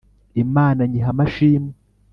imana 0.43 0.81
nyiha 0.89 1.09
amashimwe 1.13 1.73